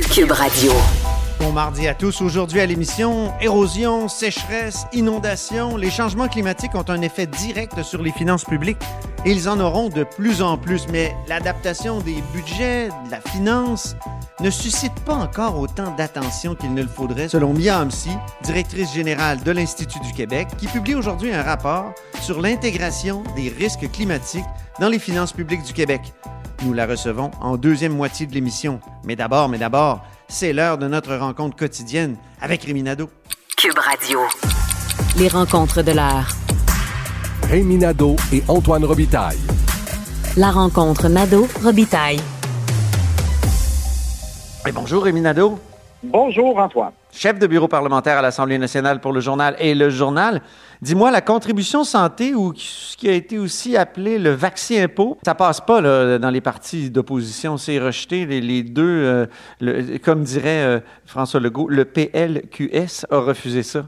Radio. 0.00 0.72
Bon 1.40 1.52
mardi 1.52 1.88
à 1.88 1.94
tous. 1.94 2.20
Aujourd'hui 2.20 2.60
à 2.60 2.66
l'émission, 2.66 3.32
érosion, 3.40 4.06
sécheresse, 4.08 4.86
inondation, 4.92 5.76
les 5.76 5.90
changements 5.90 6.28
climatiques 6.28 6.74
ont 6.74 6.84
un 6.88 7.02
effet 7.02 7.26
direct 7.26 7.82
sur 7.82 8.00
les 8.02 8.12
finances 8.12 8.44
publiques 8.44 8.78
et 9.24 9.32
ils 9.32 9.48
en 9.48 9.58
auront 9.58 9.88
de 9.88 10.04
plus 10.04 10.40
en 10.40 10.56
plus. 10.56 10.86
Mais 10.88 11.14
l'adaptation 11.26 11.98
des 11.98 12.22
budgets, 12.32 12.88
de 13.06 13.10
la 13.10 13.20
finance, 13.20 13.96
ne 14.40 14.50
suscite 14.50 14.94
pas 15.04 15.14
encore 15.14 15.58
autant 15.58 15.94
d'attention 15.96 16.54
qu'il 16.54 16.74
ne 16.74 16.82
le 16.82 16.88
faudrait, 16.88 17.28
selon 17.28 17.52
Mia 17.52 17.80
Hamsi, 17.80 18.10
directrice 18.42 18.92
générale 18.92 19.42
de 19.42 19.50
l'Institut 19.50 20.00
du 20.00 20.12
Québec, 20.12 20.48
qui 20.58 20.68
publie 20.68 20.94
aujourd'hui 20.94 21.32
un 21.32 21.42
rapport 21.42 21.92
sur 22.22 22.40
l'intégration 22.40 23.24
des 23.34 23.48
risques 23.48 23.90
climatiques 23.90 24.46
dans 24.80 24.88
les 24.88 25.00
finances 25.00 25.32
publiques 25.32 25.64
du 25.64 25.72
Québec. 25.72 26.00
Nous 26.64 26.72
la 26.72 26.86
recevons 26.86 27.30
en 27.40 27.56
deuxième 27.56 27.94
moitié 27.94 28.26
de 28.26 28.34
l'émission. 28.34 28.80
Mais 29.04 29.14
d'abord, 29.14 29.48
mais 29.48 29.58
d'abord, 29.58 30.00
c'est 30.26 30.52
l'heure 30.52 30.76
de 30.76 30.88
notre 30.88 31.14
rencontre 31.14 31.56
quotidienne 31.56 32.16
avec 32.40 32.64
Rémi 32.64 32.82
Nadeau. 32.82 33.08
Cube 33.56 33.78
Radio. 33.78 34.18
Les 35.16 35.28
rencontres 35.28 35.82
de 35.82 35.92
l'heure. 35.92 36.28
Rémi 37.44 37.76
Nadeau 37.76 38.16
et 38.32 38.42
Antoine 38.48 38.84
Robitaille. 38.84 39.38
La 40.36 40.50
rencontre 40.50 41.08
Nadeau-Robitaille. 41.08 42.20
Et 44.66 44.72
bonjour 44.72 45.04
Rémi 45.04 45.20
Nadeau. 45.20 45.58
Bonjour 46.02 46.58
Antoine. 46.58 46.92
Chef 47.10 47.38
de 47.38 47.46
bureau 47.46 47.68
parlementaire 47.68 48.18
à 48.18 48.22
l'Assemblée 48.22 48.58
nationale 48.58 49.00
pour 49.00 49.12
le 49.12 49.20
journal 49.20 49.56
et 49.58 49.74
le 49.74 49.88
journal. 49.88 50.42
Dis-moi, 50.82 51.10
la 51.10 51.22
contribution 51.22 51.82
santé 51.82 52.34
ou 52.34 52.52
ce 52.54 52.96
qui 52.96 53.08
a 53.08 53.12
été 53.12 53.38
aussi 53.38 53.76
appelé 53.76 54.18
le 54.18 54.30
vaccin 54.30 54.84
impôt, 54.84 55.18
ça 55.24 55.34
passe 55.34 55.60
pas 55.60 55.80
dans 56.18 56.30
les 56.30 56.40
partis 56.40 56.90
d'opposition, 56.90 57.56
c'est 57.56 57.78
rejeté. 57.78 58.26
Les, 58.26 58.62
deux, 58.62 59.28
euh, 59.62 59.98
comme 60.04 60.22
dirait 60.22 60.64
euh, 60.64 60.80
François 61.06 61.40
Legault, 61.40 61.68
le 61.68 61.84
PLQS 61.86 63.06
a 63.10 63.18
refusé 63.18 63.62
ça. 63.62 63.86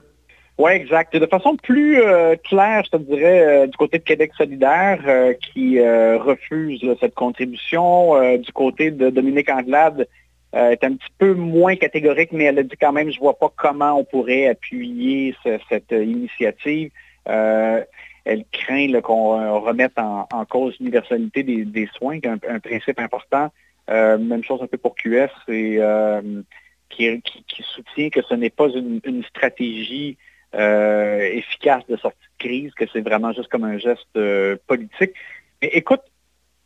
Oui, 0.59 0.73
exact. 0.73 1.17
De 1.17 1.27
façon 1.27 1.57
plus 1.57 2.03
euh, 2.03 2.37
claire, 2.43 2.83
je 2.85 2.99
te 2.99 3.03
dirais, 3.03 3.69
du 3.69 3.77
côté 3.77 3.99
de 3.99 4.05
Québec 4.05 4.33
solidaire, 4.37 4.99
qui 5.41 5.79
refuse 5.81 6.85
cette 7.01 7.15
contribution. 7.15 8.37
Du 8.39 8.53
côté 8.53 8.91
de 8.91 9.11
Dominique 9.11 9.51
Anglade, 9.51 10.07
euh, 10.55 10.71
est 10.71 10.83
un 10.83 10.95
petit 10.95 11.13
peu 11.19 11.35
moins 11.35 11.77
catégorique, 11.77 12.33
mais 12.33 12.45
elle 12.45 12.59
a 12.59 12.63
dit 12.63 12.77
quand 12.81 12.93
même, 12.93 13.11
je 13.11 13.21
vois 13.21 13.39
pas 13.39 13.53
comment 13.57 13.99
on 13.99 14.05
pourrait 14.05 14.49
appuyer 14.49 15.35
ce- 15.45 15.59
cette 15.69 15.93
euh, 15.93 16.05
initiative. 16.05 16.91
Euh, 17.29 17.85
elle 18.25 18.45
craint 18.51 19.01
qu'on 19.01 19.61
remette 19.61 19.99
en, 19.99 20.27
cause 20.49 20.77
l'universalité 20.81 21.43
des, 21.43 21.65
des 21.65 21.89
soins, 21.97 22.21
qui 22.21 22.27
est 22.27 22.31
un, 22.31 22.39
un 22.49 22.61
principe 22.61 22.99
important. 22.99 23.51
Même 23.89 24.45
chose 24.45 24.63
un 24.63 24.67
peu 24.67 24.77
pour 24.77 24.95
QS, 24.95 25.31
et, 25.49 25.81
qui, 26.91 27.23
soutient 27.63 28.11
que 28.11 28.23
ce 28.23 28.35
n'est 28.35 28.51
pas 28.51 28.69
une, 28.69 29.01
une 29.05 29.25
stratégie 29.25 30.17
efficace 30.53 31.83
de 31.89 31.97
sortie 31.97 32.19
de 32.39 32.47
crise, 32.47 32.73
que 32.75 32.85
c'est 32.93 33.01
vraiment 33.01 33.33
juste 33.33 33.49
comme 33.49 33.65
un 33.65 33.79
geste 33.79 34.19
politique. 34.67 35.15
Mais 35.63 35.69
écoute, 35.73 36.03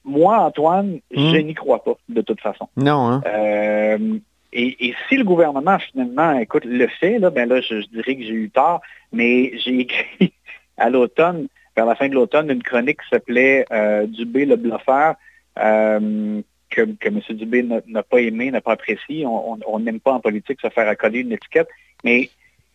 moi, 0.05 0.39
Antoine, 0.41 1.01
je 1.11 1.37
n'y 1.39 1.55
crois 1.55 1.83
pas, 1.83 1.97
de 2.09 2.21
toute 2.21 2.41
façon. 2.41 2.69
Non, 2.77 3.09
hein? 3.09 3.23
Euh, 3.27 4.19
et, 4.53 4.89
et 4.89 4.95
si 5.09 5.17
le 5.17 5.25
gouvernement, 5.25 5.79
finalement, 5.79 6.39
écoute, 6.39 6.65
le 6.65 6.87
fait, 6.87 7.19
là, 7.19 7.31
ben 7.31 7.49
là, 7.49 7.61
je, 7.61 7.81
je 7.81 7.87
dirais 7.89 8.17
que 8.17 8.23
j'ai 8.23 8.35
eu 8.35 8.51
tort, 8.51 8.81
mais 9.13 9.57
j'ai 9.59 9.81
écrit 9.81 10.33
à 10.77 10.91
l'automne, 10.91 11.49
vers 11.77 11.87
la 11.87 11.95
fin 11.95 12.09
de 12.09 12.15
l'automne, 12.15 12.51
une 12.51 12.63
chronique 12.63 13.01
qui 13.01 13.09
s'appelait 13.09 13.65
euh, 13.73 14.07
Dubé 14.07 14.45
le 14.45 14.57
bluffeur, 14.57 15.15
euh, 15.59 16.41
que, 16.71 16.83
que 16.83 17.09
M. 17.09 17.21
Dubé 17.31 17.63
n'a 17.63 18.03
pas 18.03 18.21
aimé, 18.21 18.51
n'a 18.51 18.61
pas 18.61 18.73
apprécié. 18.73 19.25
On 19.27 19.79
n'aime 19.79 20.01
pas 20.01 20.13
en 20.13 20.21
politique 20.21 20.61
se 20.61 20.69
faire 20.69 20.89
accoler 20.89 21.21
une 21.21 21.33
étiquette, 21.33 21.69
mais 22.03 22.31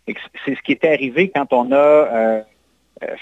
c'est 0.08 0.56
ce 0.56 0.62
qui 0.62 0.72
était 0.72 0.94
arrivé 0.94 1.30
quand 1.36 1.52
on 1.52 1.74
a 1.74 2.44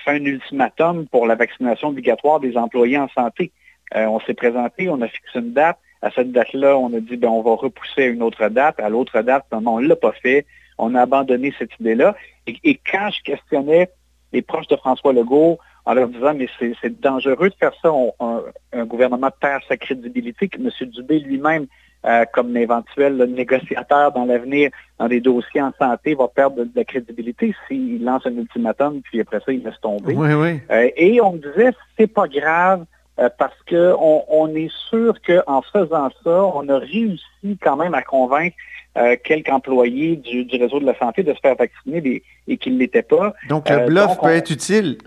fait 0.06 0.12
un 0.12 0.24
ultimatum 0.24 1.08
pour 1.08 1.26
la 1.26 1.34
vaccination 1.34 1.88
obligatoire 1.90 2.40
des 2.40 2.58
employés 2.58 3.00
en 3.00 3.08
santé. 3.10 3.52
Euh, 3.96 4.06
on 4.06 4.20
s'est 4.22 4.34
présenté, 4.34 4.90
on 4.90 5.02
a 5.02 5.08
fixé 5.08 5.40
une 5.40 5.54
date. 5.54 5.78
À 6.02 6.12
cette 6.12 6.32
date-là, 6.32 6.78
on 6.78 6.94
a 6.96 7.00
dit 7.00 7.18
ben, 7.18 7.30
on 7.30 7.42
va 7.42 7.56
repousser 7.56 8.04
à 8.04 8.08
une 8.08 8.22
autre 8.22 8.48
date. 8.50 8.80
À 8.80 8.90
l'autre 8.90 9.22
date, 9.22 9.46
ben, 9.52 9.62
on 9.66 9.80
ne 9.80 9.88
l'a 9.88 9.96
pas 9.96 10.12
fait. 10.12 10.46
On 10.78 10.94
a 10.94 11.02
abandonné 11.02 11.54
cette 11.58 11.72
idée-là. 11.80 12.16
Et, 12.46 12.56
et 12.64 12.80
quand 12.90 13.10
je 13.10 13.24
questionnais 13.24 13.90
les 14.34 14.42
proches 14.42 14.68
de 14.68 14.76
François 14.76 15.14
Legault 15.14 15.58
en 15.86 15.94
leur 15.94 16.10
disant 16.10 16.34
mais 16.36 16.48
c'est 16.60 17.00
dangereux 17.00 17.50
de 17.50 17.56
faire 17.56 17.72
ça, 17.82 17.92
on- 17.92 18.14
un, 18.20 18.44
un 18.74 18.86
gouvernement 18.86 19.30
perd 19.40 19.64
sa 19.68 19.78
crédibilité, 19.78 20.50
que 20.50 20.58
M. 20.58 20.70
Dubé 20.90 21.20
lui-même, 21.20 21.66
euh, 22.06 22.26
comme 22.34 22.56
éventuel 22.56 23.16
négociateur 23.24 24.12
dans 24.12 24.26
l'avenir 24.26 24.70
dans 25.00 25.08
des 25.08 25.20
dossiers 25.22 25.62
en 25.62 25.72
santé, 25.80 26.14
va 26.14 26.28
perdre 26.28 26.58
de, 26.58 26.64
de 26.66 26.72
la 26.76 26.84
crédibilité 26.84 27.56
s'il 27.68 28.04
lance 28.04 28.26
un 28.28 28.36
ultimatum, 28.36 29.02
puis 29.02 29.20
après 29.22 29.40
ça, 29.40 29.52
il 29.52 29.64
laisse 29.64 29.80
tomber. 29.82 30.14
Oui, 30.14 30.34
oui. 30.34 30.60
Euh, 30.70 30.90
et 30.96 31.20
on 31.22 31.34
me 31.34 31.40
disait, 31.40 31.72
c'est 31.98 32.08
pas 32.14 32.28
grave 32.28 32.86
euh, 33.20 33.30
parce 33.38 33.58
que 33.66 33.94
on, 34.00 34.24
on 34.30 34.56
est 34.56 34.72
sûr 34.90 35.14
qu'en 35.26 35.62
faisant 35.62 36.10
ça, 36.24 36.44
on 36.54 36.68
a 36.70 36.78
réussi 36.78 37.58
quand 37.62 37.76
même 37.76 37.94
à 37.94 38.02
convaincre 38.02 38.56
euh, 38.98 39.16
quelques 39.24 39.50
employés 39.50 40.16
du, 40.16 40.44
du 40.46 40.58
réseau 40.58 40.80
de 40.80 40.86
la 40.86 40.98
santé 40.98 41.22
de 41.24 41.34
se 41.34 41.40
faire 41.40 41.56
vacciner 41.56 42.02
des- 42.02 42.24
et 42.48 42.58
qu'ils 42.58 42.74
ne 42.76 42.80
l'étaient 42.80 43.04
pas. 43.04 43.34
Donc, 43.48 43.70
le 43.70 43.76
Euh, 43.80 43.86
bluff 43.86 44.08
donc, 44.08 44.22
peut 44.22 44.30
être 44.30 44.50
utile. 44.50 44.98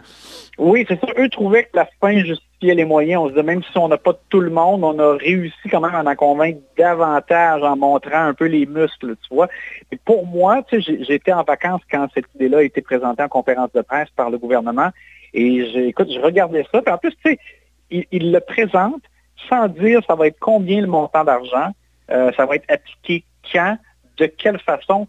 Oui, 0.59 0.84
c'est 0.88 1.00
ça. 1.00 1.06
Eux 1.19 1.28
trouvaient 1.28 1.65
que 1.65 1.70
la 1.75 1.88
fin 2.00 2.12
justifiait 2.22 2.75
les 2.75 2.84
moyens. 2.84 3.22
On 3.22 3.25
se 3.26 3.31
disait, 3.31 3.43
même 3.43 3.62
si 3.62 3.78
on 3.78 3.88
n'a 3.88 3.97
pas 3.97 4.12
tout 4.28 4.41
le 4.41 4.50
monde, 4.50 4.84
on 4.84 4.97
a 4.99 5.16
réussi 5.16 5.69
quand 5.70 5.81
même 5.81 5.94
à 5.94 6.09
en 6.09 6.15
convaincre 6.15 6.60
davantage 6.76 7.62
en 7.62 7.76
montrant 7.76 8.26
un 8.26 8.34
peu 8.34 8.44
les 8.47 8.66
muscles, 8.66 9.16
tu 9.26 9.34
vois. 9.34 9.49
Et 9.91 9.97
pour 9.97 10.26
moi, 10.26 10.62
tu 10.69 10.82
sais, 10.82 10.99
j'étais 11.04 11.32
en 11.32 11.43
vacances 11.43 11.81
quand 11.91 12.06
cette 12.15 12.26
idée-là 12.34 12.59
a 12.59 12.62
été 12.62 12.82
présentée 12.82 13.22
en 13.22 13.28
conférence 13.28 13.72
de 13.75 13.81
presse 13.81 14.10
par 14.15 14.31
le 14.31 14.38
gouvernement. 14.38 14.91
Et 15.32 15.62
écoute, 15.88 16.09
je 16.12 16.20
regardais 16.20 16.66
ça. 16.70 16.82
Puis 16.82 16.93
en 16.93 16.99
plus, 16.99 17.10
tu 17.25 17.31
sais, 17.32 17.38
il, 17.90 18.32
le 18.32 18.40
présente 18.40 19.02
sans 19.48 19.68
dire 19.68 20.00
ça 20.06 20.14
va 20.14 20.26
être 20.26 20.38
combien 20.38 20.80
le 20.80 20.86
montant 20.86 21.24
d'argent, 21.24 21.70
euh, 22.10 22.31
ça 22.37 22.46
va 22.46 22.56
être 22.56 22.70
appliqué 22.70 23.25
quand, 23.52 23.78
de 24.19 24.26
quelle 24.26 24.58
façon, 24.58 25.08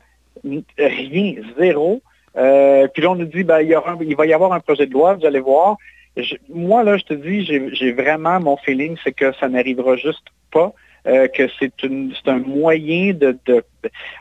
rien, 0.77 1.35
zéro. 1.59 2.01
Euh, 2.37 2.87
puis 2.87 3.03
là, 3.03 3.11
on 3.11 3.15
nous 3.15 3.25
dit, 3.25 3.43
ben, 3.43 3.59
il, 3.61 3.69
y 3.69 3.75
aura 3.75 3.97
il 3.99 4.15
va 4.15 4.25
y 4.25 4.33
avoir 4.33 4.53
un 4.53 4.59
projet 4.59 4.87
de 4.87 4.93
loi, 4.93 5.15
vous 5.15 5.25
allez 5.25 5.39
voir. 5.39 5.77
Moi, 6.49 6.83
là, 6.83 6.97
je 6.97 7.03
te 7.03 7.13
dis, 7.13 7.43
j'ai 7.45 7.91
vraiment 7.91 8.39
mon 8.39 8.57
feeling, 8.57 8.97
c'est 9.03 9.11
que 9.11 9.33
ça 9.33 9.47
n'arrivera 9.47 9.95
juste 9.95 10.27
pas, 10.51 10.73
euh, 11.07 11.27
que 11.27 11.43
c'est 11.59 11.71
un 12.27 12.39
moyen 12.39 13.13
de, 13.13 13.37
de- 13.45 13.63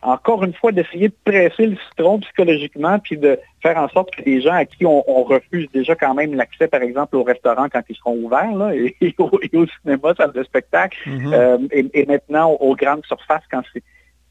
encore 0.03 0.45
une 0.45 0.55
fois, 0.55 0.73
d'essayer 0.73 1.09
de 1.09 1.15
presser 1.25 1.67
le 1.67 1.77
citron 1.91 2.19
psychologiquement, 2.21 2.99
puis 2.99 3.19
de 3.19 3.39
faire 3.63 3.77
en 3.77 3.89
sorte 3.89 4.15
que 4.15 4.23
les 4.23 4.41
gens 4.41 4.55
à 4.55 4.65
qui 4.65 4.87
on, 4.87 5.05
on 5.07 5.23
refuse 5.25 5.69
déjà 5.73 5.95
quand 5.95 6.15
même 6.15 6.35
l'accès, 6.35 6.69
par 6.69 6.81
exemple, 6.83 7.17
au 7.17 7.23
restaurant 7.23 7.69
quand 7.71 7.83
ils 7.89 7.97
seront 7.97 8.17
ouverts, 8.17 8.55
là, 8.55 8.75
et, 8.75 8.97
et 9.03 9.15
au, 9.19 9.31
et 9.43 9.57
au 9.57 9.67
cinéma, 9.83 10.15
salle 10.17 10.33
de 10.33 10.43
spectacle, 10.43 10.97
Mhm. 11.07 11.33
euh, 11.35 11.59
et, 11.73 11.87
et 11.95 12.07
maintenant 12.07 12.51
aux 12.53 12.75
grandes 12.75 13.05
surfaces 13.07 13.45
quand 13.51 13.63
c'est 13.73 13.83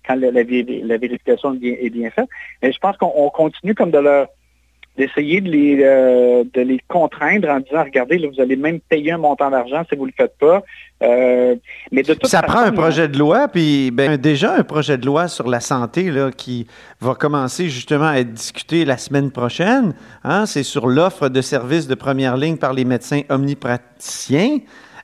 quand 0.07 0.15
la, 0.15 0.31
la 0.31 0.43
vé- 0.43 0.81
la 0.83 0.97
vérification 0.97 1.53
est 1.53 1.57
bien, 1.57 1.75
est 1.79 1.89
bien 1.91 2.09
faite. 2.09 2.29
Mais 2.63 2.71
je 2.71 2.79
pense 2.79 2.97
qu'on 2.97 3.11
on 3.15 3.29
continue 3.29 3.75
comme 3.75 3.91
de 3.91 3.99
leur 3.99 4.27
d'essayer 4.99 5.41
de 5.41 5.49
les, 5.49 5.79
euh, 5.81 6.43
de 6.53 6.61
les 6.61 6.79
contraindre 6.87 7.49
en 7.49 7.59
disant, 7.61 7.83
regardez, 7.83 8.17
là, 8.19 8.27
vous 8.31 8.41
allez 8.41 8.55
même 8.57 8.79
payer 8.81 9.13
un 9.13 9.17
montant 9.17 9.49
d'argent 9.49 9.83
si 9.89 9.95
vous 9.95 10.03
ne 10.05 10.11
le 10.11 10.13
faites 10.15 10.37
pas. 10.37 10.61
Euh, 11.01 11.55
mais 11.91 12.03
de 12.03 12.13
toute 12.13 12.27
Ça 12.27 12.41
façon, 12.41 12.51
prend 12.53 12.61
un 12.65 12.71
projet 12.73 13.07
de 13.07 13.17
loi, 13.17 13.47
puis 13.47 13.89
ben, 13.89 14.17
déjà 14.17 14.53
un 14.55 14.63
projet 14.63 14.97
de 14.97 15.05
loi 15.05 15.29
sur 15.29 15.47
la 15.47 15.61
santé 15.61 16.11
là, 16.11 16.29
qui 16.31 16.67
va 16.99 17.15
commencer 17.15 17.69
justement 17.69 18.09
à 18.09 18.17
être 18.19 18.33
discuté 18.33 18.83
la 18.83 18.97
semaine 18.97 19.31
prochaine. 19.31 19.93
Hein? 20.25 20.45
C'est 20.45 20.63
sur 20.63 20.87
l'offre 20.87 21.29
de 21.29 21.41
services 21.41 21.87
de 21.87 21.95
première 21.95 22.35
ligne 22.35 22.57
par 22.57 22.73
les 22.73 22.83
médecins 22.83 23.21
omnipraticiens. 23.29 24.59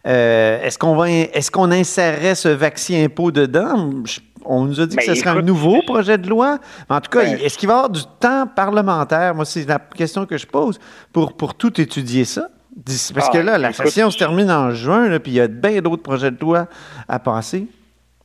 Euh, 0.05 0.61
est-ce 0.61 0.77
qu'on 0.77 0.95
va, 0.95 1.09
est-ce 1.09 1.49
qu'on 1.49 1.71
insérerait 1.71 2.35
ce 2.35 2.49
vaccin 2.49 3.05
impôt 3.05 3.31
dedans? 3.31 3.89
Je- 4.05 4.19
on 4.45 4.65
nous 4.65 4.79
a 4.79 4.85
dit 4.85 4.95
que 4.95 5.05
Ben, 5.05 5.15
ce 5.15 5.19
serait 5.19 5.31
un 5.31 5.41
nouveau 5.41 5.81
projet 5.81 6.17
de 6.17 6.27
loi. 6.29 6.59
Mais 6.89 6.95
en 6.95 7.01
tout 7.01 7.09
cas, 7.09 7.23
Ben, 7.23 7.39
est-ce 7.39 7.57
qu'il 7.57 7.67
va 7.67 7.73
y 7.73 7.77
avoir 7.77 7.89
du 7.89 8.01
temps 8.19 8.47
parlementaire? 8.47 9.35
Moi, 9.35 9.45
c'est 9.45 9.67
la 9.67 9.79
question 9.79 10.25
que 10.25 10.37
je 10.37 10.47
pose 10.47 10.79
pour, 11.13 11.33
pour 11.33 11.55
tout 11.55 11.79
étudier 11.79 12.25
ça. 12.25 12.47
Parce 13.13 13.29
que 13.29 13.37
Ah, 13.37 13.43
là, 13.43 13.57
la 13.57 13.69
écoute, 13.69 13.85
session 13.85 14.11
se 14.11 14.17
termine 14.17 14.51
en 14.51 14.71
juin, 14.71 15.07
là, 15.07 15.19
puis 15.19 15.31
il 15.31 15.35
y 15.35 15.41
a 15.41 15.47
bien 15.47 15.81
d'autres 15.81 16.03
projets 16.03 16.31
de 16.31 16.39
loi 16.41 16.67
à 17.07 17.19
passer. 17.19 17.67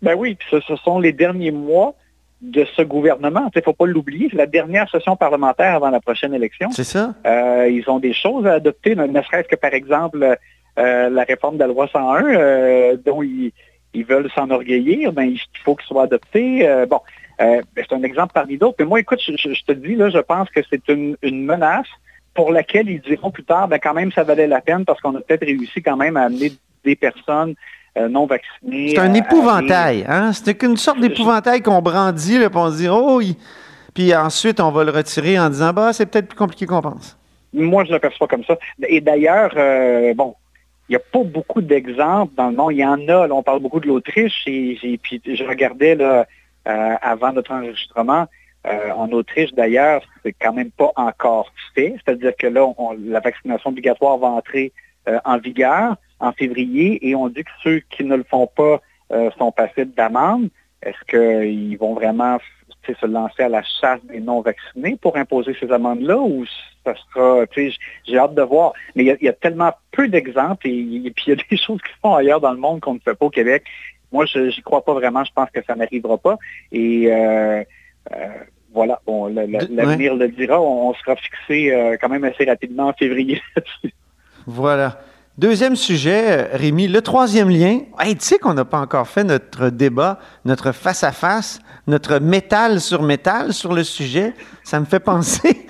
Ben 0.03 0.15
oui, 0.17 0.35
puis 0.35 0.49
ce, 0.51 0.61
ce 0.61 0.77
sont 0.77 0.99
les 0.99 1.13
derniers 1.13 1.53
mois 1.53 1.95
de 2.41 2.67
ce 2.75 2.83
gouvernement. 2.83 3.51
Il 3.55 3.59
ne 3.59 3.63
faut 3.63 3.75
pas 3.75 3.87
l'oublier, 3.87 4.29
c'est 4.31 4.37
la 4.37 4.47
dernière 4.47 4.89
session 4.91 5.15
parlementaire 5.15 5.75
avant 5.75 5.91
la 5.91 6.01
prochaine 6.01 6.35
élection. 6.35 6.71
C'est 6.73 6.85
ça? 6.85 7.15
Euh, 7.27 7.69
ils 7.71 7.89
ont 7.89 7.99
des 7.99 8.15
choses 8.15 8.47
à 8.47 8.55
adopter, 8.55 8.95
ne, 8.97 9.07
ne 9.07 9.23
serait-ce 9.23 9.47
que 9.47 9.57
par 9.57 9.75
exemple 9.75 10.37
euh, 10.79 11.11
la 11.11 11.23
réforme 11.25 11.57
de 11.57 11.61
la 11.61 11.67
loi 11.67 11.87
101 11.93 12.25
euh, 12.25 12.97
dont 13.05 13.23
ils, 13.23 13.53
ils 13.95 14.05
veulent 14.05 14.31
s'enorgueillir, 14.35 15.13
ben, 15.13 15.25
il 15.25 15.41
faut 15.65 15.75
qu'il 15.75 15.87
soit 15.87 16.05
adopté. 16.05 16.67
Euh, 16.69 16.87
bon, 16.87 17.01
euh, 17.41 17.61
ben, 17.75 17.85
c'est 17.89 17.95
un 17.95 18.03
exemple 18.03 18.33
parmi 18.35 18.57
d'autres. 18.59 18.77
Mais 18.79 18.85
moi, 18.85 19.01
écoute, 19.01 19.21
je, 19.27 19.33
je- 19.37 19.65
te 19.65 19.73
dis, 19.73 19.95
là, 19.97 20.11
je 20.11 20.19
pense 20.19 20.49
que 20.51 20.61
c'est 20.71 20.87
une, 20.89 21.17
une 21.23 21.45
menace 21.45 21.87
pour 22.35 22.53
laquelle 22.53 22.89
ils 22.89 23.01
diront 23.01 23.31
plus 23.31 23.45
tard, 23.45 23.67
ben, 23.69 23.79
quand 23.83 23.95
même, 23.95 24.13
ça 24.13 24.23
valait 24.23 24.47
la 24.47 24.61
peine 24.61 24.85
parce 24.85 25.01
qu'on 25.01 25.15
a 25.17 25.21
peut-être 25.21 25.45
réussi 25.45 25.83
quand 25.83 25.97
même 25.97 26.17
à 26.17 26.23
amener 26.25 26.53
des 26.85 26.95
personnes 26.97 27.55
euh, 27.99 28.09
non 28.09 28.27
vaccinées. 28.27 28.91
C'est 28.91 28.99
un 29.01 29.13
épouvantail. 29.15 30.05
Hein? 30.09 30.33
C'est 30.33 30.63
une 30.63 30.77
sorte 30.77 31.01
d'épouvantail 31.01 31.61
qu'on 31.61 31.83
brandit, 31.83 32.39
là, 32.39 32.49
puis 32.49 32.59
on 32.59 32.71
se 32.71 32.77
dit, 32.77 32.89
oh, 32.89 33.21
il- 33.21 33.35
puis 33.95 34.15
ensuite, 34.15 34.61
on 34.61 34.71
va 34.71 34.85
le 34.85 34.93
retirer 34.93 35.39
en 35.41 35.51
disant, 35.51 35.73
bah, 35.73 35.93
c'est 35.93 36.07
peut-être 36.07 36.29
plus 36.29 36.39
compliqué 36.39 36.67
qu'on 36.67 36.81
pense. 36.81 37.19
Moi, 37.53 37.85
je 37.85 37.91
le 37.93 37.99
perçois 37.99 38.29
comme 38.29 38.45
ça. 38.45 38.57
Et 38.87 39.01
d'ailleurs, 39.01 39.51
euh, 39.57 40.15
bon, 40.15 40.37
il 40.91 40.95
n'y 40.95 40.97
a 40.97 41.05
pas 41.13 41.23
beaucoup 41.23 41.61
d'exemples 41.61 42.35
dans 42.35 42.51
le 42.51 42.57
monde. 42.57 42.73
Il 42.73 42.79
y 42.79 42.85
en 42.85 42.99
a, 43.07 43.29
là, 43.29 43.33
on 43.33 43.45
parle 43.45 43.61
beaucoup 43.61 43.79
de 43.79 43.87
l'Autriche, 43.87 44.43
et, 44.49 44.99
puis 45.01 45.23
je 45.25 45.45
regardais 45.45 45.95
là, 45.95 46.27
euh, 46.67 46.95
avant 47.01 47.33
notre 47.33 47.53
enregistrement, 47.53 48.27
euh, 48.67 48.91
en 48.91 49.09
Autriche 49.13 49.53
d'ailleurs, 49.55 50.03
c'est 50.25 50.33
quand 50.33 50.53
même 50.53 50.73
pas 50.73 50.91
encore 50.97 51.53
fait. 51.77 51.95
C'est-à-dire 52.05 52.33
que 52.37 52.49
là, 52.49 52.67
la 52.99 53.21
vaccination 53.21 53.71
obligatoire 53.71 54.19
va 54.19 54.27
entrer 54.27 54.73
euh, 55.09 55.21
en 55.25 55.39
vigueur 55.39 55.97
en 56.19 56.33
février 56.33 57.09
et 57.09 57.15
on 57.15 57.29
dit 57.29 57.45
que 57.45 57.51
ceux 57.63 57.81
qui 57.91 58.03
ne 58.03 58.17
le 58.17 58.25
font 58.25 58.49
pas 58.49 58.83
sont 59.39 59.51
passibles 59.51 59.93
d'amende. 59.95 60.51
Est-ce 60.83 61.05
qu'ils 61.09 61.79
vont 61.79 61.95
vraiment 61.95 62.39
se 62.87 63.07
lancer 63.07 63.43
à 63.43 63.49
la 63.49 63.63
chasse 63.63 64.01
des 64.05 64.21
non-vaccinés 64.21 64.97
pour 65.01 65.17
imposer 65.17 65.55
ces 65.61 65.71
amendes-là 65.71 66.19
ou 66.19 66.45
ça 66.85 66.95
sera, 66.95 67.47
tu 67.49 67.71
sais, 67.71 67.77
j'ai 68.07 68.19
hâte 68.19 68.35
de 68.35 68.43
voir. 68.43 68.73
Mais 68.95 69.05
il 69.05 69.07
y 69.07 69.11
a, 69.11 69.17
il 69.21 69.25
y 69.25 69.29
a 69.29 69.33
tellement 69.33 69.73
peu 69.93 70.09
d'exemples 70.09 70.67
et, 70.67 71.03
et 71.05 71.11
puis 71.11 71.25
il 71.27 71.31
y 71.31 71.33
a 71.33 71.43
des 71.51 71.57
choses 71.57 71.81
qui 71.83 71.93
se 71.93 71.99
font 72.03 72.15
ailleurs 72.15 72.41
dans 72.41 72.53
le 72.53 72.59
monde 72.59 72.81
qu'on 72.81 72.95
ne 72.95 73.01
fait 73.01 73.15
pas 73.15 73.27
au 73.27 73.31
Québec. 73.31 73.65
Moi, 74.13 74.27
je 74.27 74.39
n'y 74.39 74.63
crois 74.63 74.85
pas 74.85 74.95
vraiment. 74.95 75.25
Je 75.25 75.33
pense 75.33 75.51
que 75.51 75.63
ça 75.65 75.75
n'arrivera 75.75 76.19
pas. 76.19 76.37
Et 76.73 77.13
euh, 77.13 77.63
euh, 78.13 78.27
voilà, 78.73 79.01
bon, 79.07 79.27
l'avenir 79.27 80.15
le 80.15 80.29
dira. 80.29 80.61
On, 80.61 80.91
on 80.91 80.95
sera 80.95 81.17
fixé 81.17 81.73
euh, 81.73 81.97
quand 82.01 82.09
même 82.09 82.25
assez 82.25 82.45
rapidement 82.45 82.89
en 82.89 82.93
février 82.93 83.41
là-dessus. 83.57 83.95
Voilà. 84.47 84.99
Deuxième 85.41 85.75
sujet, 85.75 86.51
Rémi, 86.53 86.87
le 86.87 87.01
troisième 87.01 87.49
lien. 87.49 87.79
Hey, 87.99 88.15
tu 88.15 88.27
sais 88.27 88.39
qu'on 88.39 88.53
n'a 88.53 88.67
pas 88.67 88.79
encore 88.79 89.09
fait 89.09 89.25
notre 89.25 89.71
débat, 89.71 90.19
notre 90.45 90.71
face-à-face, 90.73 91.63
notre 91.87 92.19
métal 92.19 92.79
sur 92.79 93.01
métal 93.03 93.55
sur 93.55 93.73
le 93.73 93.83
sujet? 93.83 94.35
Ça 94.65 94.79
me 94.79 94.85
fait 94.85 95.01
penser. 95.01 95.67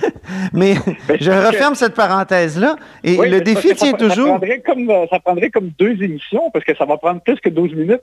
Mais 0.54 0.74
je 1.20 1.30
referme 1.30 1.74
cette 1.74 1.92
parenthèse-là. 1.92 2.76
Et 3.04 3.18
Oui, 3.18 3.28
le 3.28 3.42
défi 3.42 3.74
tient 3.74 3.92
toujours. 3.92 4.26
Ça 4.26 4.38
prendrait, 4.38 4.62
comme, 4.64 4.90
ça 5.10 5.20
prendrait 5.20 5.50
comme 5.50 5.70
deux 5.78 6.02
émissions 6.02 6.50
parce 6.50 6.64
que 6.64 6.74
ça 6.74 6.86
va 6.86 6.96
prendre 6.96 7.20
plus 7.20 7.38
que 7.40 7.50
12 7.50 7.74
minutes. 7.74 8.00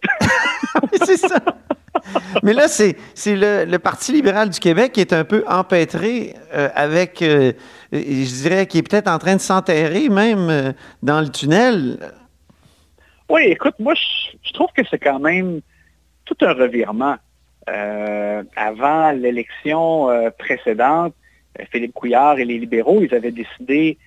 c'est 1.03 1.17
ça. 1.17 1.39
Mais 2.43 2.53
là, 2.53 2.67
c'est 2.67 2.95
le, 3.25 3.65
le 3.65 3.79
Parti 3.79 4.11
libéral 4.11 4.49
du 4.49 4.59
Québec 4.59 4.91
qui 4.93 5.01
est 5.01 5.13
un 5.13 5.23
peu 5.23 5.43
empêtré 5.47 6.33
euh, 6.53 6.69
avec, 6.75 7.21
euh, 7.21 7.53
je 7.91 8.41
dirais, 8.41 8.67
qui 8.67 8.79
est 8.79 8.89
peut-être 8.89 9.07
en 9.07 9.19
train 9.19 9.35
de 9.35 9.41
s'enterrer 9.41 10.09
même 10.09 10.49
euh, 10.49 10.71
dans 11.03 11.21
le 11.21 11.29
tunnel. 11.29 11.97
Oui, 13.29 13.43
écoute, 13.45 13.75
moi, 13.79 13.93
je, 13.93 14.53
trouve 14.53 14.69
que 14.75 14.81
c'est 14.89 14.99
quand 14.99 15.19
même 15.19 15.61
tout 16.25 16.37
un 16.41 16.53
revirement. 16.53 17.17
Avant 18.55 19.11
l'élection 19.11 20.07
précédente, 20.39 21.13
Philippe 21.69 21.91
Couillard 21.91 22.39
et 22.39 22.45
les 22.45 22.59
libéraux, 22.59 23.01
ils 23.01 23.13
avaient 23.13 23.33
décidé 23.33 23.97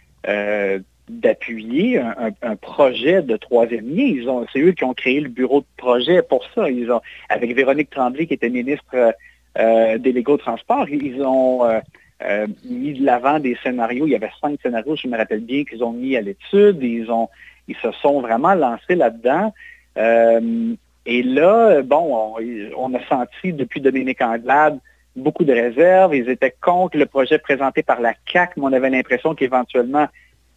d'appuyer 1.10 1.98
un, 1.98 2.56
projet 2.56 3.22
de 3.22 3.36
troisième 3.36 3.88
lien. 3.88 4.04
Ils 4.04 4.28
ont, 4.28 4.46
c'est 4.52 4.60
eux 4.60 4.72
qui 4.72 4.84
ont 4.84 4.94
créé 4.94 5.20
le 5.20 5.28
bureau 5.28 5.60
de 5.60 5.66
projet 5.76 6.22
pour 6.22 6.44
ça. 6.54 6.70
Ils 6.70 6.90
ont, 6.90 7.00
avec 7.28 7.54
Véronique 7.54 7.90
Tremblay, 7.90 8.26
qui 8.26 8.34
était 8.34 8.48
ministre 8.48 9.14
euh, 9.58 9.98
délégué 9.98 10.32
au 10.32 10.36
transport, 10.36 10.88
ils 10.88 11.20
ont 11.22 11.64
euh, 11.64 11.80
euh, 12.22 12.46
mis 12.64 12.94
de 12.94 13.04
l'avant 13.04 13.40
des 13.40 13.56
scénarios. 13.62 14.06
Il 14.06 14.10
y 14.10 14.16
avait 14.16 14.30
cinq 14.40 14.58
scénarios, 14.62 14.96
je 14.96 15.08
me 15.08 15.16
rappelle 15.16 15.40
bien, 15.40 15.64
qu'ils 15.64 15.82
ont 15.82 15.92
mis 15.92 16.16
à 16.16 16.20
l'étude. 16.20 16.78
Ils 16.80 17.10
ont, 17.10 17.28
ils 17.66 17.76
se 17.76 17.90
sont 18.02 18.20
vraiment 18.20 18.54
lancés 18.54 18.94
là-dedans. 18.94 19.52
Euh, 19.98 20.74
et 21.06 21.22
là, 21.22 21.82
bon, 21.82 22.36
on, 22.38 22.40
on 22.76 22.94
a 22.94 23.00
senti 23.08 23.52
depuis 23.52 23.80
Dominique 23.80 24.22
Anglade 24.22 24.78
beaucoup 25.16 25.44
de 25.44 25.52
réserves. 25.52 26.14
Ils 26.14 26.28
étaient 26.28 26.54
contre 26.60 26.96
le 26.96 27.06
projet 27.06 27.38
présenté 27.38 27.82
par 27.82 28.00
la 28.00 28.14
CAC, 28.14 28.56
mais 28.56 28.64
on 28.64 28.72
avait 28.72 28.90
l'impression 28.90 29.34
qu'éventuellement, 29.34 30.02
euh, 30.04 30.06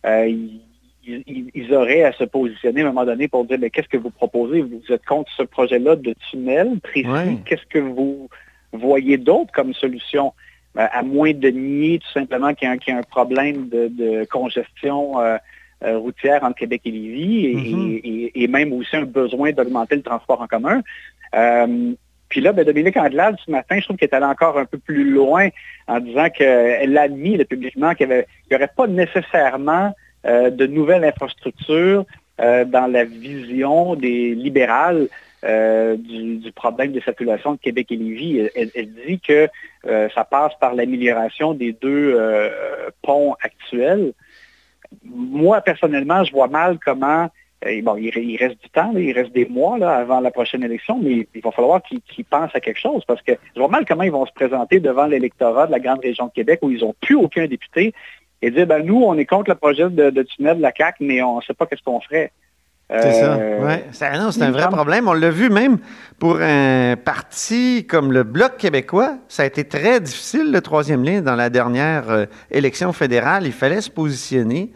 ils, 0.05 0.61
ils- 1.05 1.51
ils 1.53 1.73
auraient 1.73 2.03
à 2.03 2.11
se 2.13 2.23
positionner 2.23 2.81
à 2.81 2.85
un 2.85 2.87
moment 2.87 3.05
donné 3.05 3.27
pour 3.27 3.45
dire, 3.45 3.57
mais 3.59 3.69
qu'est-ce 3.69 3.89
que 3.89 3.97
vous 3.97 4.09
proposez? 4.09 4.61
Vous 4.61 4.81
êtes 4.89 5.05
contre 5.05 5.31
ce 5.35 5.43
projet-là 5.43 5.95
de 5.95 6.13
tunnel 6.29 6.79
précis. 6.81 7.07
Ouais. 7.07 7.37
Qu'est-ce 7.45 7.65
que 7.67 7.79
vous 7.79 8.29
voyez 8.71 9.17
d'autre 9.17 9.51
comme 9.53 9.73
solution? 9.73 10.33
Euh, 10.77 10.87
à 10.91 11.03
moins 11.03 11.33
de 11.33 11.49
nier 11.49 11.99
tout 11.99 12.11
simplement 12.13 12.53
qu'il 12.55 12.67
y 12.67 12.69
a 12.69 12.73
un, 12.73 12.77
qu'il 12.77 12.93
y 12.93 12.95
a 12.95 12.99
un 12.99 13.03
problème 13.03 13.69
de, 13.69 13.89
de 13.89 14.25
congestion 14.25 15.19
euh, 15.19 15.37
euh, 15.83 15.97
routière 15.99 16.43
entre 16.43 16.55
Québec 16.57 16.81
et 16.85 16.91
Lévis 16.91 17.45
et, 17.45 17.55
Mhm. 17.55 17.91
et- 17.91 17.95
et- 18.07 18.43
et 18.43 18.47
même 18.47 18.73
aussi 18.73 18.95
un 18.95 19.03
besoin 19.05 19.51
d'augmenter 19.51 19.97
le 19.97 20.01
transport 20.01 20.41
en 20.41 20.47
commun. 20.47 20.81
Euh, 21.35 21.93
puis 22.33 22.41
là, 22.41 22.51
ben, 22.51 22.65
Dominique 22.65 22.97
Anglade, 22.97 23.35
ce 23.45 23.51
matin, 23.51 23.77
je 23.77 23.83
trouve 23.83 23.95
qu'elle 23.95 24.09
est 24.09 24.15
allée 24.15 24.25
encore 24.25 24.57
un 24.57 24.65
peu 24.65 24.79
plus 24.79 25.07
loin 25.07 25.49
en 25.87 25.99
disant 25.99 26.31
qu'elle 26.31 26.97
a 26.97 27.01
admis 27.03 27.37
publiquement 27.45 27.93
qu'il 27.93 28.07
n'y 28.09 28.55
aurait 28.55 28.71
pas 28.75 28.87
nécessairement 28.87 29.93
euh, 30.25 30.49
de 30.49 30.65
nouvelles 30.65 31.05
infrastructures 31.05 32.07
euh, 32.41 32.65
dans 32.65 32.87
la 32.87 33.03
vision 33.03 33.93
des 33.93 34.33
libérales 34.33 35.09
euh, 35.43 35.95
du, 35.95 36.51
problème 36.53 36.91
de 36.91 37.01
circulation 37.01 37.51
de 37.53 37.59
Québec 37.59 37.91
et 37.91 37.97
Lévis. 37.97 38.49
Elle, 38.55 38.71
elle- 38.73 38.93
dit 39.05 39.19
que 39.19 39.47
ça 39.83 40.23
passe 40.23 40.53
par 40.59 40.73
l'amélioration 40.73 41.53
des 41.53 41.71
deux 41.71 42.19
ponts 43.03 43.35
actuels. 43.43 44.13
Moi, 45.05 45.61
personnellement, 45.61 46.23
je 46.23 46.31
vois 46.31 46.47
mal 46.47 46.79
comment 46.83 47.29
bon, 47.83 47.95
il, 47.97 48.11
il 48.17 48.37
reste 48.37 48.61
du 48.61 48.69
temps, 48.69 48.91
là, 48.93 48.99
il 48.99 49.11
reste 49.13 49.33
des 49.33 49.45
mois 49.45 49.77
là, 49.77 49.95
avant 49.95 50.19
la 50.19 50.31
prochaine 50.31 50.63
élection, 50.63 50.99
mais 51.01 51.27
il 51.33 51.41
va 51.41 51.51
falloir 51.51 51.81
qu'ils 51.83 52.25
pensent 52.25 52.53
à 52.53 52.59
quelque 52.59 52.79
chose 52.79 53.03
parce 53.05 53.21
que 53.21 53.33
je 53.55 53.59
vois 53.59 53.69
mal 53.69 53.85
comment 53.87 54.03
ils 54.03 54.11
vont 54.11 54.25
se 54.25 54.33
présenter 54.33 54.79
devant 54.79 55.05
l'électorat 55.05 55.67
de 55.67 55.71
la 55.71 55.79
grande 55.79 55.99
région 56.01 56.27
de 56.27 56.31
Québec 56.31 56.59
où 56.61 56.71
ils 56.71 56.81
n'ont 56.81 56.95
plus 57.01 57.15
aucun 57.15 57.47
député 57.47 57.93
et 58.41 58.51
dire 58.51 58.67
ben, 58.67 58.83
nous, 58.83 59.01
on 59.01 59.17
est 59.17 59.25
contre 59.25 59.49
le 59.51 59.55
projet 59.55 59.89
de, 59.89 60.09
de 60.09 60.23
tunnel 60.23 60.57
de 60.57 60.61
la 60.61 60.71
CAC, 60.71 60.95
mais 60.99 61.21
on 61.21 61.37
ne 61.37 61.41
sait 61.41 61.53
pas 61.53 61.65
qu'est-ce 61.65 61.83
qu'on 61.83 62.01
ferait. 62.01 62.31
C'est 62.89 63.13
ça. 63.13 63.35
Euh, 63.35 63.65
Ouais. 63.65 63.85
C'est 63.91 64.05
un 64.05 64.51
vrai 64.51 64.67
problème. 64.67 65.07
On 65.07 65.13
l'a 65.13 65.29
vu 65.29 65.49
même 65.49 65.77
pour 66.19 66.39
un 66.41 66.95
parti 66.97 67.85
comme 67.87 68.11
le 68.11 68.23
Bloc 68.23 68.57
québécois. 68.57 69.17
Ça 69.29 69.43
a 69.43 69.45
été 69.45 69.63
très 69.63 69.99
difficile, 69.99 70.51
le 70.51 70.61
troisième 70.61 71.03
lien, 71.03 71.21
dans 71.21 71.35
la 71.35 71.49
dernière 71.49 72.09
euh, 72.09 72.25
élection 72.51 72.93
fédérale. 72.93 73.45
Il 73.45 73.53
fallait 73.53 73.81
se 73.81 73.89
positionner. 73.89 74.71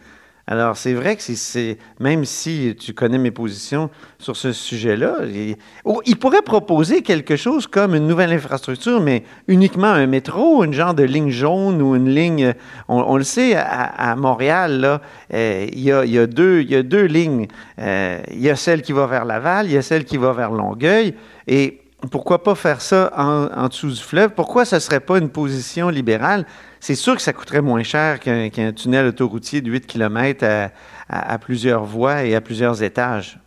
Alors, 0.50 0.78
c'est 0.78 0.94
vrai 0.94 1.14
que 1.14 1.22
c'est- 1.22 1.76
même 2.00 2.24
si 2.24 2.74
tu 2.80 2.94
connais 2.94 3.18
mes 3.18 3.30
positions 3.30 3.90
sur 4.18 4.34
ce 4.34 4.54
sujet-là, 4.54 5.18
il, 5.26 6.16
pourrait 6.16 6.40
proposer 6.40 7.02
quelque 7.02 7.36
chose 7.36 7.66
comme 7.66 7.94
une 7.94 8.06
nouvelle 8.06 8.32
infrastructure, 8.32 8.98
mais 8.98 9.24
uniquement 9.46 9.88
un 9.88 10.06
métro, 10.06 10.64
une 10.64 10.72
genre 10.72 10.94
de 10.94 11.02
ligne 11.02 11.28
jaune 11.28 11.82
ou 11.82 11.94
une 11.96 12.08
ligne. 12.08 12.54
On, 12.88 12.96
on 12.96 13.18
le 13.18 13.24
sait, 13.24 13.56
à, 13.56 14.16
Montréal, 14.16 15.00
euh, 15.34 15.66
il 15.70 15.80
y 15.80 15.92
a 15.92 16.26
deux 16.26 17.04
lignes. 17.04 17.46
Euh, 17.78 18.18
il 18.32 18.40
y 18.40 18.48
a 18.48 18.56
celle 18.56 18.80
qui 18.80 18.92
va 18.92 19.06
vers 19.06 19.26
Laval, 19.26 19.66
il 19.66 19.72
y 19.72 19.76
a 19.76 19.82
celle 19.82 20.06
qui 20.06 20.16
va 20.16 20.32
vers 20.32 20.50
Longueuil. 20.50 21.12
Et 21.46 21.82
pourquoi 22.10 22.42
pas 22.42 22.54
faire 22.54 22.80
ça 22.80 23.12
en, 23.14 23.48
en 23.54 23.68
dessous 23.68 23.90
du 23.90 24.00
fleuve? 24.00 24.30
Pourquoi 24.30 24.64
ce 24.64 24.76
ne 24.76 24.80
serait 24.80 25.00
pas 25.00 25.18
une 25.18 25.28
position 25.28 25.90
libérale? 25.90 26.46
C'est 26.80 26.94
sûr 26.94 27.14
que 27.16 27.22
ça 27.22 27.32
coûterait 27.32 27.60
moins 27.62 27.82
cher 27.82 28.20
qu'un 28.20 28.72
tunnel 28.72 29.06
autoroutier 29.06 29.60
de 29.60 29.70
8 29.70 29.86
km 29.86 30.44
à, 30.44 30.70
à- 31.08 31.32
à 31.34 31.38
plusieurs 31.38 31.84
voies 31.84 32.24
et 32.24 32.34
à 32.34 32.40
plusieurs 32.40 32.82
étages. 32.82 33.38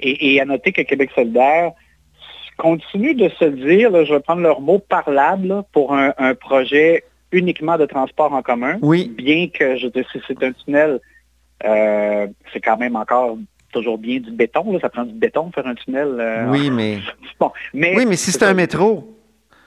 Et, 0.00 0.34
et 0.34 0.40
à 0.40 0.44
noter 0.44 0.72
que 0.72 0.82
Québec 0.82 1.10
solidaire 1.14 1.72
continue 2.56 3.14
de 3.14 3.28
se 3.38 3.44
dire, 3.44 3.90
là, 3.90 4.04
je 4.04 4.14
vais 4.14 4.20
prendre 4.20 4.42
leur 4.42 4.60
mot 4.60 4.78
parlable, 4.78 5.48
là, 5.48 5.64
pour 5.72 5.94
un, 5.94 6.12
un 6.18 6.34
projet 6.34 7.04
uniquement 7.32 7.76
de 7.78 7.86
transport 7.86 8.32
en 8.32 8.42
commun. 8.42 8.78
Oui. 8.80 9.12
Bien 9.16 9.48
que, 9.48 9.76
je 9.76 9.88
dire, 9.88 10.06
si 10.12 10.20
c'est 10.28 10.40
un 10.42 10.52
tunnel, 10.52 11.00
euh, 11.64 12.26
c'est 12.52 12.60
quand 12.60 12.76
même 12.76 12.94
encore 12.96 13.36
toujours 13.72 13.98
bien 13.98 14.20
du 14.20 14.30
béton. 14.30 14.72
là. 14.72 14.78
Ça 14.80 14.88
prend 14.88 15.02
du 15.04 15.14
béton 15.14 15.50
faire 15.52 15.66
un 15.66 15.74
tunnel. 15.74 16.16
euh, 16.20 16.46
Oui, 16.48 16.70
mais, 16.70 16.98
bon, 17.40 17.50
mais 17.72 17.96
oui, 17.96 18.06
mais 18.06 18.16
si 18.16 18.30
c'est 18.30 18.44
un 18.44 18.54
métro, 18.54 19.16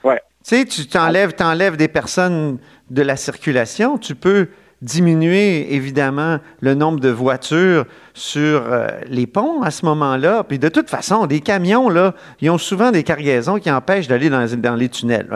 Ouais. 0.03 0.21
Tu 0.47 0.55
sais, 0.55 0.65
tu 0.65 0.87
t'enlèves, 0.87 1.33
t'enlèves 1.33 1.75
des 1.75 1.89
personnes 1.89 2.57
de 2.89 3.01
la 3.01 3.17
circulation, 3.17 3.97
tu 3.97 4.15
peux 4.15 4.47
diminuer 4.81 5.73
évidemment 5.73 6.37
le 6.61 6.73
nombre 6.73 7.01
de 7.01 7.09
voitures 7.09 7.85
sur 8.13 8.63
euh, 8.71 8.87
les 9.07 9.27
ponts 9.27 9.61
à 9.61 9.71
ce 9.71 9.85
moment-là. 9.85 10.45
Puis 10.45 10.57
de 10.57 10.69
toute 10.69 10.89
façon, 10.89 11.25
des 11.25 11.41
camions, 11.41 11.89
là, 11.89 12.13
ils 12.39 12.49
ont 12.49 12.57
souvent 12.57 12.91
des 12.91 13.03
cargaisons 13.03 13.57
qui 13.59 13.69
empêchent 13.69 14.07
d'aller 14.07 14.29
dans, 14.29 14.75
les 14.75 14.87
tunnels. 14.87 15.27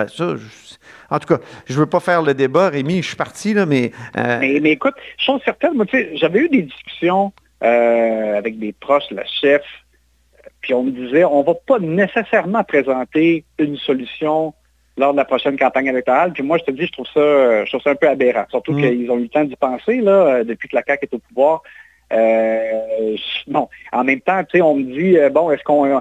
En 1.10 1.20
tout 1.20 1.28
cas, 1.28 1.44
je 1.66 1.74
veux 1.78 1.88
pas 1.88 2.00
faire 2.00 2.22
le 2.22 2.34
débat, 2.34 2.70
Rémi, 2.70 3.02
je 3.02 3.08
suis 3.08 3.18
parti, 3.18 3.54
là, 3.54 3.66
mais... 3.66 3.92
euh, 4.18 4.40
Mais, 4.40 4.62
mais 4.62 4.72
écoute, 4.72 4.96
chose 5.18 5.42
certaine, 5.44 5.74
moi, 5.74 5.86
tu 5.88 5.98
sais, 5.98 6.12
j'avais 6.16 6.40
eu 6.40 6.48
des 6.48 6.62
discussions 6.62 7.34
euh, 7.64 8.38
avec 8.38 8.60
des 8.60 8.72
proches, 8.72 9.12
la 9.12 9.26
chef, 9.26 9.64
puis 10.62 10.74
on 10.74 10.84
me 10.84 10.92
disait, 10.92 11.26
on 11.26 11.44
va 11.44 11.56
pas 11.56 11.80
nécessairement 11.80 12.64
présenter 12.64 13.44
une 13.60 13.76
solution 13.76 14.54
lors 15.02 15.12
de 15.14 15.18
la 15.18 15.26
prochaine 15.26 15.58
campagne 15.58 15.88
électorale. 15.88 16.32
Puis 16.32 16.44
moi, 16.44 16.58
je 16.60 16.64
te 16.64 16.72
dis, 16.72 16.86
je 16.86 16.92
trouve 16.94 17.08
ça, 17.14 17.66
je 17.66 17.70
trouve 17.70 17.82
ça 17.82 17.92
un 17.92 17.96
peu 17.96 18.08
aberrant. 18.08 18.46
Surtout 18.50 18.72
Mm. 18.74 18.82
qu'ils 18.82 19.12
ont 19.12 19.18
eu 19.18 19.24
le 19.24 19.28
temps 19.36 19.44
d'y 19.44 19.56
penser, 19.58 19.98
là, 20.10 20.12
euh, 20.28 20.44
depuis 20.46 20.68
que 20.70 20.76
la 20.76 20.84
CAQ 20.88 21.06
est 21.06 21.14
au 21.16 21.20
pouvoir. 21.20 21.62
Euh, 22.14 23.16
bon, 23.48 23.68
en 23.92 24.04
même 24.04 24.22
temps, 24.22 24.44
tu 24.44 24.58
sais, 24.58 24.62
on 24.62 24.76
me 24.76 24.84
dit, 24.84 25.18
euh, 25.18 25.30
bon, 25.30 25.52
est-ce 25.52 25.64
qu'on... 25.64 25.86
euh, 25.86 26.00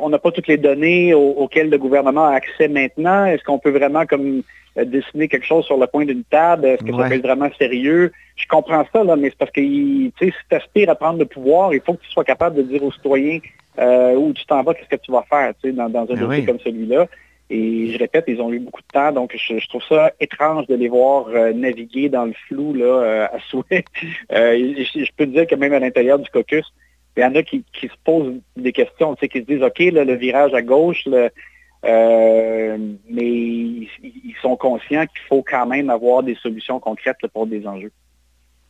on 0.00 0.08
n'a 0.10 0.18
pas 0.18 0.30
toutes 0.30 0.46
les 0.48 0.58
données 0.58 1.14
au- 1.14 1.34
auxquelles 1.42 1.70
le 1.70 1.78
gouvernement 1.78 2.26
a 2.26 2.34
accès 2.34 2.68
maintenant? 2.68 3.24
Est-ce 3.26 3.42
qu'on 3.44 3.58
peut 3.58 3.70
vraiment 3.70 4.04
comme 4.06 4.42
euh, 4.78 4.84
dessiner 4.84 5.26
quelque 5.28 5.46
chose 5.46 5.64
sur 5.64 5.76
le 5.78 5.86
coin 5.86 6.04
d'une 6.04 6.24
table? 6.24 6.66
Est-ce 6.66 6.84
que 6.84 6.92
Ouais. 6.92 7.02
ça 7.02 7.08
peut 7.08 7.14
être 7.14 7.22
vraiment 7.30 7.48
sérieux? 7.58 8.12
Je 8.36 8.46
comprends 8.46 8.84
ça, 8.92 9.02
là, 9.04 9.16
mais 9.16 9.30
c'est 9.30 9.38
parce 9.38 9.50
que 9.52 9.60
si 9.60 10.12
tu 10.18 10.32
aspires 10.54 10.90
à 10.90 10.94
prendre 10.96 11.18
le 11.18 11.24
pouvoir, 11.26 11.72
il 11.74 11.80
faut 11.80 11.94
que 11.94 12.02
tu 12.02 12.10
sois 12.10 12.24
capable 12.24 12.56
de 12.56 12.62
dire 12.62 12.82
aux 12.82 12.92
citoyens 12.92 13.38
euh, 13.78 14.14
où 14.14 14.32
tu 14.32 14.44
t'en 14.46 14.62
vas, 14.62 14.74
qu'est-ce 14.74 14.88
que 14.88 15.02
tu 15.02 15.10
vas 15.12 15.24
faire 15.28 15.52
dans, 15.64 15.88
dans 15.88 16.02
un 16.02 16.04
Ben 16.04 16.16
dossier 16.16 16.40
oui. 16.40 16.46
comme 16.46 16.60
celui-là. 16.60 17.06
Et 17.50 17.92
je 17.92 17.98
répète, 17.98 18.24
ils 18.26 18.40
ont 18.40 18.52
eu 18.52 18.58
beaucoup 18.58 18.80
de 18.80 18.86
temps, 18.92 19.12
donc 19.12 19.34
je, 19.36 19.58
je 19.58 19.68
trouve 19.68 19.82
ça 19.88 20.12
étrange 20.18 20.66
de 20.66 20.74
les 20.74 20.88
voir 20.88 21.26
euh, 21.28 21.52
naviguer 21.52 22.08
dans 22.08 22.24
le 22.24 22.32
flou 22.48 22.72
là, 22.72 22.84
euh, 22.84 23.26
à 23.26 23.38
souhait. 23.50 23.84
Euh, 24.32 24.74
je, 24.78 25.04
je 25.04 25.10
peux 25.16 25.26
dire 25.26 25.46
que 25.46 25.54
même 25.54 25.72
à 25.74 25.78
l'intérieur 25.78 26.18
du 26.18 26.28
caucus, 26.30 26.64
il 27.16 27.22
y 27.22 27.24
en 27.26 27.34
a 27.34 27.42
qui, 27.42 27.62
qui 27.78 27.86
se 27.86 27.92
posent 28.02 28.32
des 28.56 28.72
questions, 28.72 29.14
tu 29.14 29.20
sais, 29.20 29.28
qui 29.28 29.40
se 29.40 29.44
disent, 29.44 29.62
OK, 29.62 29.78
là, 29.92 30.04
le 30.04 30.14
virage 30.14 30.54
à 30.54 30.62
gauche, 30.62 31.04
le- 31.06 31.30
mais 31.84 33.24
ils, 33.30 33.88
ils 34.02 34.34
sont 34.40 34.56
conscients 34.56 35.04
qu'il 35.06 35.20
faut 35.28 35.42
quand 35.46 35.66
même 35.66 35.90
avoir 35.90 36.22
des 36.22 36.34
solutions 36.36 36.80
concrètes 36.80 37.18
là, 37.22 37.28
pour 37.28 37.46
des 37.46 37.66
enjeux. 37.66 37.92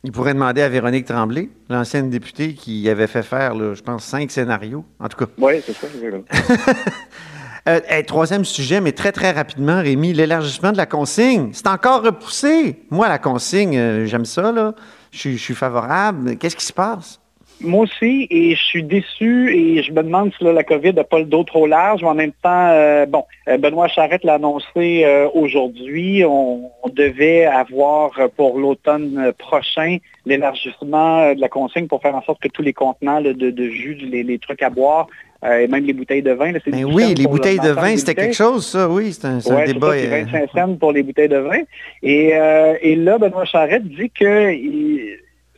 Il 0.03 0.11
pourrait 0.11 0.33
demander 0.35 0.61
à 0.61 0.69
Véronique 0.69 1.05
Tremblay, 1.05 1.49
l'ancienne 1.69 2.09
députée 2.11 2.53
qui 2.53 2.87
avait 2.89 3.07
fait 3.07 3.23
faire, 3.23 3.55
là, 3.55 3.73
je 3.73 3.81
pense, 3.81 4.03
cinq 4.03 4.29
scénarios. 4.29 4.85
En 4.99 5.07
tout 5.07 5.17
cas. 5.17 5.31
Oui, 5.39 5.53
c'est 5.63 5.73
ça. 5.73 5.87
Euh, 7.67 7.79
troisième 8.05 8.45
sujet, 8.45 8.79
mais 8.79 8.91
très, 8.91 9.11
très 9.11 9.31
rapidement, 9.31 9.81
Rémi, 9.81 10.13
l'élargissement 10.13 10.71
de 10.71 10.77
la 10.77 10.85
consigne. 10.85 11.49
C'est 11.51 11.67
encore 11.67 12.03
repoussé. 12.03 12.75
Moi, 12.91 13.07
la 13.07 13.17
consigne, 13.17 13.75
euh, 13.75 14.05
j'aime 14.05 14.25
ça, 14.25 14.51
là. 14.51 14.73
Je 15.11 15.35
suis- 15.35 15.55
favorable. 15.55 16.37
Qu'est-ce 16.37 16.55
qui 16.55 16.65
se 16.65 16.73
passe? 16.73 17.19
Moi 17.61 17.83
aussi, 17.83 18.27
et 18.29 18.53
je 18.53 18.61
suis 18.61 18.83
déçu 18.83 19.55
et 19.55 19.81
je 19.81 19.93
me 19.93 20.03
demande 20.03 20.31
si 20.37 20.43
la 20.43 20.63
COVID 20.63 20.93
n'a 20.93 21.05
pas 21.05 21.19
le 21.19 21.25
dos 21.25 21.45
trop 21.45 21.65
large, 21.65 22.03
en 22.03 22.13
même 22.13 22.33
temps, 22.43 22.67
euh, 22.67 23.05
bon, 23.05 23.23
Benoît 23.47 23.87
Charette 23.87 24.25
l'a 24.25 24.33
annoncé 24.33 25.05
aujourd'hui. 25.33 26.23
On, 26.25 26.69
devait 26.93 27.45
avoir 27.45 28.11
pour 28.37 28.59
l'automne 28.59 29.33
prochain 29.37 29.97
l'élargissement 30.25 31.33
de 31.33 31.41
la 31.41 31.49
consigne 31.49 31.87
pour 31.87 32.01
faire 32.01 32.15
en 32.15 32.21
sorte 32.21 32.41
que 32.41 32.47
tous 32.47 32.61
les 32.61 32.73
contenants 32.73 33.21
de, 33.21 33.69
jus, 33.69 33.95
les 33.95 34.39
trucs 34.39 34.61
à 34.61 34.69
boire, 34.69 35.07
euh, 35.43 35.59
et 35.59 35.67
même 35.67 35.85
les 35.85 35.93
bouteilles 35.93 36.21
de 36.23 36.31
vin. 36.31 36.51
là, 36.51 36.59
c'est 36.63 36.71
10 36.71 36.85
oui, 36.85 37.13
les 37.13 37.27
bouteilles 37.27 37.59
de 37.59 37.69
vin, 37.69 37.95
c'était 37.97 38.15
quelque 38.15 38.35
chose, 38.35 38.65
ça, 38.65 38.89
oui. 38.89 39.13
C'est 39.13 39.25
un, 39.27 39.39
Ouais, 39.39 39.67
débat. 39.67 39.91
ça, 39.91 39.99
c'est 39.99 40.07
euh, 40.13 40.23
25 40.25 40.49
cents 40.51 40.75
pour 40.75 40.91
les 40.91 41.03
bouteilles 41.03 41.29
de 41.29 41.37
vin. 41.37 41.59
Et, 42.01 42.35
euh, 42.35 42.75
et 42.81 42.95
là, 42.95 43.17
Benoît 43.17 43.45
Charette 43.45 43.87
dit 43.87 44.09
que 44.09 44.51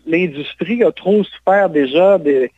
l'industrie 0.05 0.83
a 0.83 0.91
trop 0.91 1.23
souffert 1.23 1.69
déjà 1.69 2.17
de, 2.17 2.49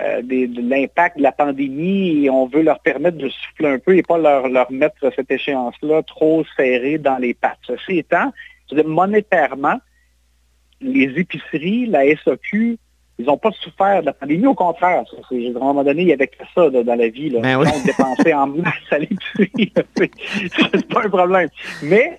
euh, 0.00 0.22
l'impact 0.62 1.18
de 1.18 1.22
la 1.22 1.32
pandémie 1.32 2.24
et 2.24 2.30
on 2.30 2.46
veut 2.46 2.62
leur 2.62 2.78
permettre 2.80 3.18
de 3.18 3.28
souffler 3.28 3.68
un 3.68 3.78
peu 3.78 3.96
et 3.96 4.02
pas 4.02 4.18
leur, 4.18 4.48
leur 4.48 4.70
mettre 4.70 5.12
cette 5.16 5.30
échéance-là 5.30 6.02
trop 6.04 6.44
serrée 6.56 6.98
dans 6.98 7.18
les 7.18 7.34
pattes. 7.34 7.58
Ceci 7.66 7.98
étant, 7.98 8.32
monétairement, 8.86 9.78
les 10.80 11.12
épiceries, 11.16 11.86
la 11.86 12.04
SAQ, 12.24 12.78
ils 13.18 13.26
n'ont 13.26 13.36
pas 13.36 13.50
souffert 13.52 14.00
de 14.00 14.06
la 14.06 14.12
pandémie. 14.12 14.46
Au 14.46 14.54
contraire, 14.54 15.04
ça, 15.10 15.16
à 15.16 15.34
un 15.34 15.52
moment 15.52 15.82
donné, 15.82 16.02
il 16.02 16.08
y 16.08 16.12
avait 16.12 16.28
que 16.28 16.36
ça 16.54 16.68
là, 16.68 16.82
dans 16.82 16.94
la 16.94 17.08
vie. 17.08 17.30
Là. 17.30 17.40
Ben 17.40 17.58
oui. 17.58 17.66
On 17.74 17.84
dépensait 17.84 18.32
en 18.32 18.46
masse 18.46 18.74
à 18.90 18.98
l'épicerie. 18.98 19.72
c'est 19.96 20.88
pas 20.88 21.04
un 21.04 21.08
problème. 21.08 21.48
Mais, 21.82 22.18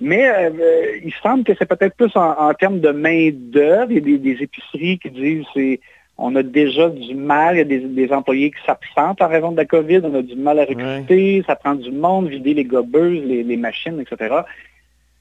mais 0.00 0.28
euh, 0.28 0.98
il 1.04 1.12
semble 1.22 1.44
que 1.44 1.52
c'est 1.58 1.66
peut-être 1.66 1.96
plus 1.96 2.14
en, 2.16 2.32
en 2.38 2.54
termes 2.54 2.80
de 2.80 2.90
main-d'œuvre. 2.90 3.92
Il 3.92 3.94
y 3.94 3.98
a 3.98 4.00
des, 4.00 4.18
des 4.18 4.42
épiceries 4.42 4.98
qui 4.98 5.10
disent 5.10 5.44
c'est 5.54 5.80
on 6.18 6.34
a 6.34 6.42
déjà 6.42 6.88
du 6.88 7.14
mal, 7.14 7.56
il 7.56 7.58
y 7.58 7.60
a 7.60 7.64
des, 7.64 7.80
des 7.80 8.12
employés 8.12 8.50
qui 8.50 8.56
s'absentent 8.64 9.20
en 9.20 9.28
raison 9.28 9.52
de 9.52 9.58
la 9.58 9.66
COVID, 9.66 10.00
on 10.04 10.14
a 10.14 10.22
du 10.22 10.34
mal 10.34 10.58
à 10.58 10.64
recruter, 10.64 11.44
ça 11.46 11.56
prend 11.56 11.74
du 11.74 11.90
monde, 11.90 12.28
vider 12.28 12.54
les 12.54 12.64
gobeuses, 12.64 13.22
les, 13.22 13.42
les 13.42 13.56
machines, 13.58 14.00
etc. 14.00 14.34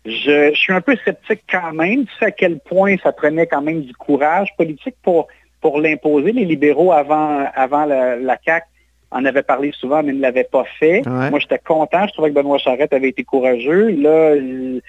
Je, 0.06 0.52
je 0.54 0.58
suis 0.60 0.74
un 0.74 0.82
peu 0.82 0.96
sceptique 1.04 1.42
quand 1.52 1.74
même. 1.74 2.06
Tu 2.06 2.12
sais 2.20 2.26
à 2.26 2.32
quel 2.32 2.60
point 2.60 2.96
ça 3.02 3.12
prenait 3.12 3.48
quand 3.48 3.62
même 3.62 3.82
du 3.82 3.94
courage 3.94 4.50
politique 4.58 4.96
pour, 5.02 5.28
pour 5.62 5.80
l'imposer. 5.80 6.32
Les 6.32 6.46
libéraux 6.46 6.92
avant, 6.92 7.46
avant 7.56 7.86
la, 7.86 8.16
la 8.16 8.38
CAQ 8.46 8.66
en 9.12 9.26
avaient 9.26 9.44
parlé 9.44 9.72
souvent, 9.80 10.04
mais 10.04 10.14
ne 10.14 10.22
l'avaient 10.22 10.44
pas 10.52 10.66
fait. 10.80 11.02
Ouais. 11.08 11.30
Moi, 11.30 11.40
j'étais 11.40 11.60
content. 11.60 12.06
Je 12.08 12.14
trouvais 12.14 12.30
que 12.30 12.36
Benoît 12.36 12.58
Charette 12.58 12.94
avait 12.94 13.10
été 13.10 13.24
courageux. 13.24 13.90
Là, 13.92 14.36
je 14.36 14.80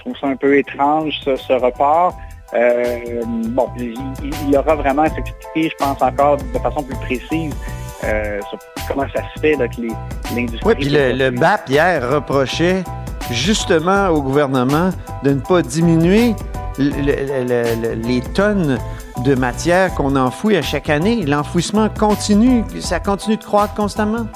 trouve 0.00 0.16
ça 0.18 0.26
un 0.28 0.36
peu 0.36 0.56
étrange, 0.56 1.18
ce, 1.24 1.36
ce 1.36 1.52
report. 1.52 2.14
Euh, 2.54 3.22
bon, 3.48 3.68
il, 3.78 3.94
il- 4.48 4.56
aura 4.56 4.76
vraiment 4.76 5.02
à 5.02 5.10
s'expliquer, 5.10 5.70
je 5.70 5.74
pense, 5.84 6.00
encore 6.00 6.36
de 6.36 6.58
façon 6.60 6.82
plus 6.84 6.96
précise 6.96 7.52
euh, 8.04 8.40
sur 8.48 8.58
comment 8.86 9.06
ça 9.14 9.22
se 9.34 9.40
fait 9.40 9.56
là, 9.56 9.66
que 9.66 9.80
l'industrie... 10.36 10.60
Oui, 10.68 10.74
puis 10.76 10.88
le, 10.90 11.12
le 11.12 11.30
BAP 11.30 11.68
hier 11.68 12.08
reprochait 12.08 12.84
justement 13.30 14.08
au 14.08 14.22
gouvernement 14.22 14.90
de 15.22 15.30
ne 15.30 15.40
pas 15.40 15.62
diminuer 15.62 16.34
le- 16.78 16.90
le- 16.90 17.44
le- 17.44 17.82
le- 17.88 17.94
les 17.94 18.20
tonnes 18.20 18.78
de 19.24 19.34
matière 19.34 19.94
qu'on 19.94 20.16
enfouit 20.16 20.56
à 20.56 20.62
chaque 20.62 20.90
année. 20.90 21.24
L'enfouissement 21.24 21.88
continue, 21.88 22.64
ça 22.80 23.00
continue 23.00 23.36
de 23.36 23.44
croître 23.44 23.74
constamment. 23.74 24.26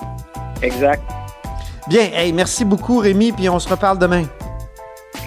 Exact. 0.62 1.02
Bien, 1.88 2.02
hey, 2.12 2.32
merci 2.32 2.64
beaucoup 2.64 2.98
Rémi, 2.98 3.32
puis 3.32 3.48
on 3.48 3.58
se 3.58 3.68
reparle 3.68 3.98
demain. 3.98 4.24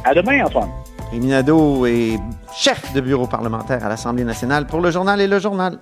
À 0.04 0.14
demain, 0.14 0.46
Antoine. 0.46 0.70
Rémi 1.12 1.28
Nadeau 1.28 1.86
est 1.86 2.20
chef 2.56 2.94
de 2.94 3.02
bureau 3.02 3.28
parlementaire 3.28 3.84
à 3.86 3.90
l'Assemblée 3.90 4.24
nationale 4.24 4.66
pour 4.66 4.80
le 4.80 4.92
journal 4.92 5.20
et 5.22 5.28
le 5.28 5.40
journal. 5.40 5.78